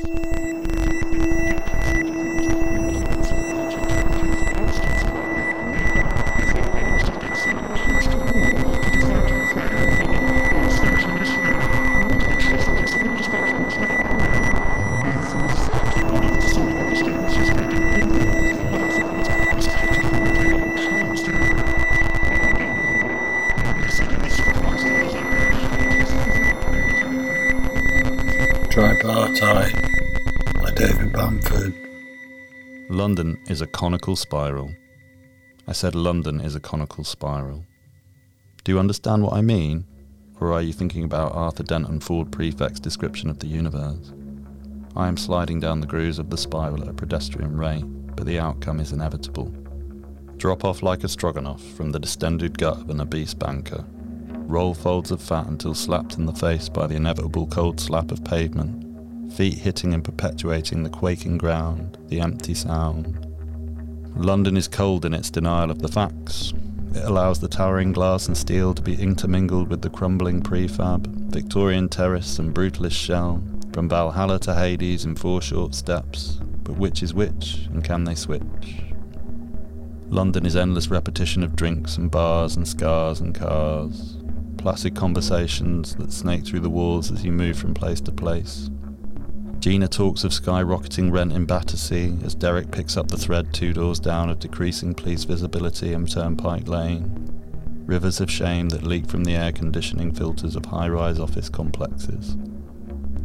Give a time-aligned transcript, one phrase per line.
[0.00, 0.39] Tripartite
[30.80, 31.74] David Bamford.
[32.88, 34.70] London is a conical spiral.
[35.68, 37.66] I said London is a conical spiral.
[38.64, 39.84] Do you understand what I mean?
[40.40, 44.14] Or are you thinking about Arthur Dent and Ford Prefect's description of the universe?
[44.96, 47.84] I am sliding down the grooves of the spiral at a pedestrian rate,
[48.16, 49.52] but the outcome is inevitable.
[50.38, 53.84] Drop off like a stroganoff from the distended gut of an obese banker.
[54.46, 58.24] Roll folds of fat until slapped in the face by the inevitable cold slap of
[58.24, 58.89] pavement.
[59.30, 63.26] Feet hitting and perpetuating the quaking ground, the empty sound.
[64.16, 66.52] London is cold in its denial of the facts.
[66.94, 71.88] It allows the towering glass and steel to be intermingled with the crumbling prefab, Victorian
[71.88, 76.40] terrace and brutalist shell, from Valhalla to Hades in four short steps.
[76.64, 78.82] But which is which, and can they switch?
[80.08, 84.16] London is endless repetition of drinks and bars and scars and cars,
[84.58, 88.68] placid conversations that snake through the walls as you move from place to place.
[89.60, 94.00] Gina talks of skyrocketing rent in Battersea as Derek picks up the thread two doors
[94.00, 97.84] down of decreasing police visibility in Turnpike Lane.
[97.84, 102.38] Rivers of shame that leak from the air conditioning filters of high rise office complexes.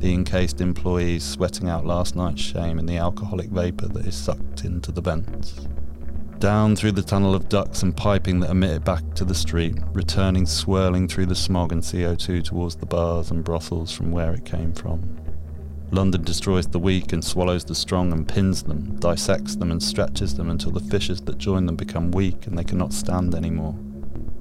[0.00, 4.64] The encased employees sweating out last night's shame in the alcoholic vapour that is sucked
[4.64, 5.68] into the vents.
[6.40, 9.76] Down through the tunnel of ducts and piping that emit it back to the street,
[9.92, 14.44] returning swirling through the smog and CO2 towards the bars and brothels from where it
[14.44, 15.23] came from.
[15.94, 20.34] London destroys the weak and swallows the strong and pins them, dissects them and stretches
[20.34, 23.76] them until the fissures that join them become weak and they cannot stand anymore.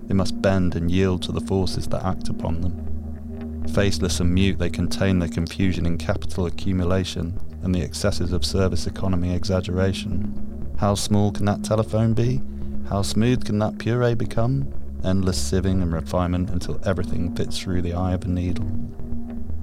[0.08, 3.66] They must bend and yield to the forces that act upon them.
[3.72, 8.88] Faceless and mute, they contain their confusion in capital accumulation and the excesses of service
[8.88, 10.76] economy exaggeration.
[10.80, 12.42] How small can that telephone be?
[12.90, 14.74] How smooth can that puree become?
[15.04, 18.66] Endless sieving and refinement until everything fits through the eye of a needle.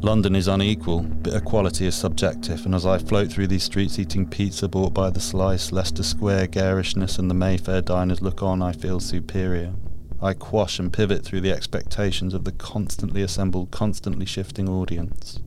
[0.03, 4.27] London is unequal, but equality is subjective, and as I float through these streets eating
[4.27, 8.72] pizza bought by the slice, Leicester Square garishness and the Mayfair diners look on, I
[8.72, 9.75] feel superior.
[10.22, 15.41] I quash and pivot through the expectations of the constantly assembled, constantly shifting audience.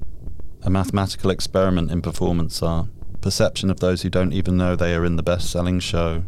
[0.62, 2.90] A mathematical experiment in performance art,
[3.22, 6.24] perception of those who don't even know they are in the best selling show.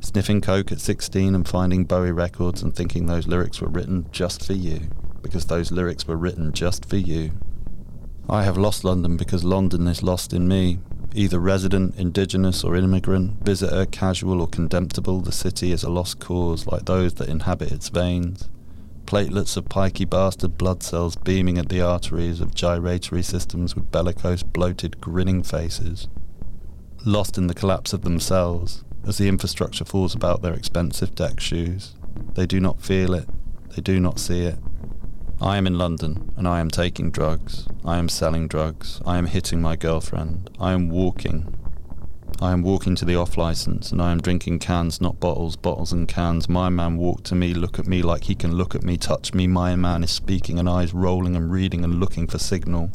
[0.00, 4.44] Sniffing coke at 16 and finding Bowie records and thinking those lyrics were written just
[4.46, 4.90] for you,
[5.22, 7.30] because those lyrics were written just for you.
[8.28, 10.78] I have lost London because London is lost in me.
[11.14, 16.66] Either resident, indigenous, or immigrant, visitor, casual, or contemptible, the city is a lost cause
[16.66, 18.48] like those that inhabit its veins.
[19.06, 24.44] Platelets of pikey bastard blood cells beaming at the arteries of gyratory systems with bellicose,
[24.44, 26.06] bloated, grinning faces.
[27.04, 31.96] Lost in the collapse of themselves, as the infrastructure falls about their expensive deck shoes.
[32.34, 33.28] They do not feel it,
[33.74, 34.58] they do not see it,
[35.42, 37.66] I am in London and I am taking drugs.
[37.82, 39.00] I am selling drugs.
[39.06, 40.50] I am hitting my girlfriend.
[40.60, 41.54] I am walking.
[42.42, 45.94] I am walking to the off license and I am drinking cans, not bottles, bottles
[45.94, 46.46] and cans.
[46.46, 49.32] My man walked to me, look at me like he can look at me, touch
[49.32, 49.46] me.
[49.46, 52.90] My man is speaking and eyes rolling and reading and looking for signal.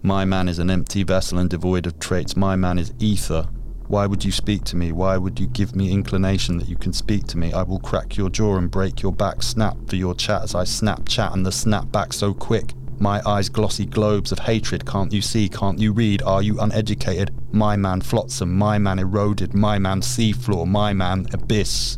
[0.00, 2.36] My man is an empty vessel and devoid of traits.
[2.36, 3.48] My man is ether.
[3.94, 4.90] Why would you speak to me?
[4.90, 7.52] Why would you give me inclination that you can speak to me?
[7.52, 9.40] I will crack your jaw and break your back.
[9.40, 12.72] Snap for your chat as I snap chat and the snap back so quick.
[12.98, 14.84] My eyes glossy globes of hatred.
[14.84, 15.48] Can't you see?
[15.48, 16.22] Can't you read?
[16.22, 17.32] Are you uneducated?
[17.52, 18.52] My man flotsam.
[18.58, 19.54] My man eroded.
[19.54, 20.66] My man seafloor.
[20.66, 21.96] My man abyss.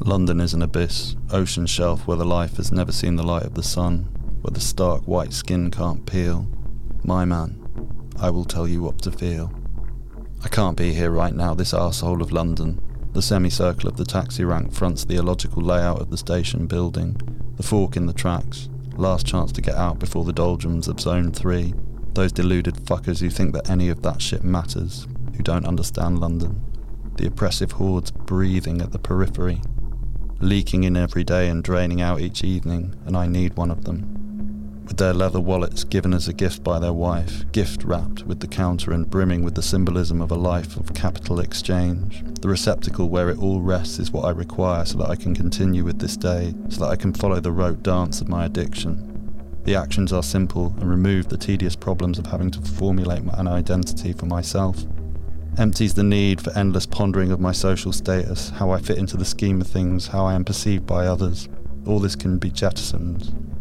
[0.00, 3.54] London is an abyss, ocean shelf where the life has never seen the light of
[3.54, 4.00] the sun,
[4.42, 6.46] where the stark white skin can't peel.
[7.02, 7.58] My man,
[8.20, 9.50] I will tell you what to feel.
[10.44, 12.78] I can't be here right now, this arsehole of London.
[13.14, 17.16] The semicircle of the taxi rank fronts the illogical layout of the station building,
[17.56, 21.32] the fork in the tracks, last chance to get out before the doldrums of Zone
[21.32, 21.72] 3.
[22.12, 26.62] Those deluded fuckers who think that any of that shit matters, who don't understand London.
[27.16, 29.62] The oppressive hordes breathing at the periphery,
[30.40, 34.23] leaking in every day and draining out each evening, and I need one of them
[34.86, 38.46] with their leather wallets given as a gift by their wife, gift wrapped with the
[38.46, 42.22] counter and brimming with the symbolism of a life of capital exchange.
[42.40, 45.84] The receptacle where it all rests is what I require so that I can continue
[45.84, 49.10] with this day, so that I can follow the rote dance of my addiction.
[49.64, 54.12] The actions are simple and remove the tedious problems of having to formulate an identity
[54.12, 54.84] for myself.
[55.56, 59.24] Empties the need for endless pondering of my social status, how I fit into the
[59.24, 61.48] scheme of things, how I am perceived by others.
[61.86, 63.53] All this can be jettisoned.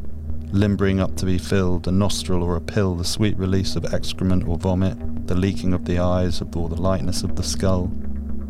[0.53, 4.47] Limbering up to be filled, a nostril or a pill, the sweet release of excrement
[4.47, 4.95] or vomit,
[5.25, 7.87] the leaking of the eyes or the lightness of the skull.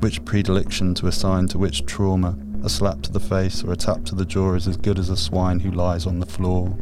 [0.02, 4.04] Which predilection to assign to which trauma, a slap to the face or a tap
[4.04, 6.78] to the jaw is as good as a swine who lies on the floor.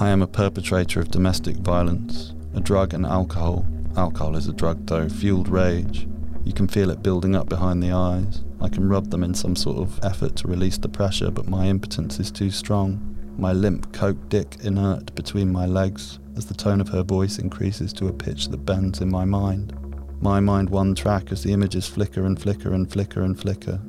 [0.00, 3.64] I am a perpetrator of domestic violence, a drug and alcohol.
[3.96, 6.08] Alcohol is a drug, though, fueled rage.
[6.42, 8.42] You can feel it building up behind the eyes.
[8.60, 11.66] I can rub them in some sort of effort to release the pressure, but my
[11.66, 13.13] impotence is too strong.
[13.38, 17.92] My limp coke dick inert between my legs as the tone of her voice increases
[17.94, 19.72] to a pitch that bends in my mind.
[20.20, 23.80] My mind one track as the images flicker and flicker and flicker and flicker,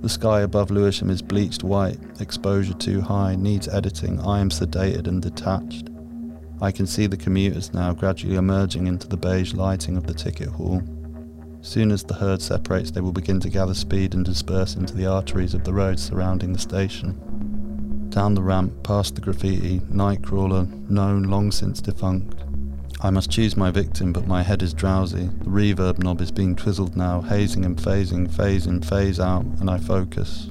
[0.00, 4.18] the sky above Lewisham is bleached white, exposure too high, needs editing.
[4.20, 5.90] I am sedated and detached.
[6.62, 10.48] I can see the commuters now gradually emerging into the beige lighting of the ticket
[10.48, 10.82] hall.
[11.60, 15.04] Soon as the herd separates, they will begin to gather speed and disperse into the
[15.04, 17.20] arteries of the roads surrounding the station.
[18.10, 22.34] Down the ramp, past the graffiti, Nightcrawler, known long since defunct.
[23.00, 25.26] I must choose my victim, but my head is drowsy.
[25.26, 29.70] The reverb knob is being twizzled now, hazing and phasing, phase in, phase out, and
[29.70, 30.50] I focus.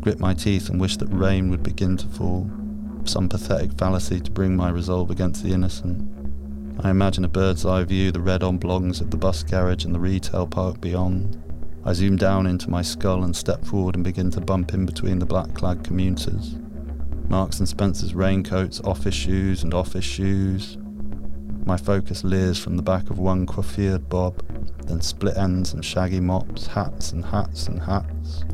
[0.00, 2.50] Grit my teeth and wish that rain would begin to fall.
[3.04, 6.10] Some pathetic fallacy to bring my resolve against the innocent.
[6.80, 10.00] I imagine a bird's eye view, the red oblongs of the bus garage and the
[10.00, 11.40] retail park beyond.
[11.84, 15.20] I zoom down into my skull and step forward and begin to bump in between
[15.20, 16.56] the black clad commuters.
[17.28, 20.78] Marks and Spencer's raincoats, office shoes and office shoes,
[21.66, 24.40] my focus leers from the back of one coiffured bob,
[24.86, 28.44] then split ends and shaggy mops, hats and hats and hats.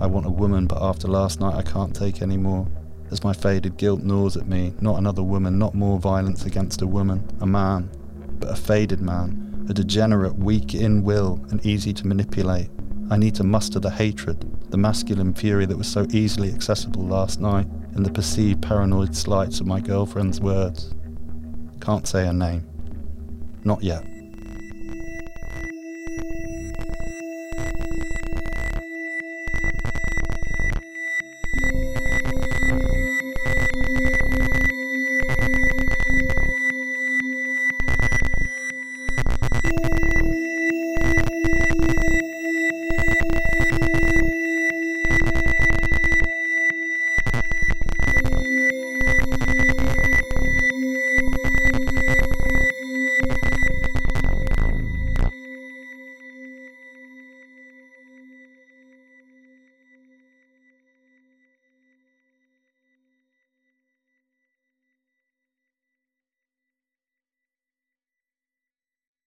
[0.00, 2.68] I want a woman, but after last night I can't take any more.
[3.10, 6.86] As my faded guilt gnaws at me, not another woman, not more violence against a
[6.86, 7.90] woman, a man,
[8.38, 12.70] but a faded man, a degenerate, weak in will, and easy to manipulate.
[13.10, 17.40] I need to muster the hatred, the masculine fury that was so easily accessible last
[17.40, 17.66] night,
[18.00, 20.94] in the perceived paranoid slights of my girlfriend's words.
[21.82, 22.66] Can't say her name.
[23.62, 24.02] Not yet.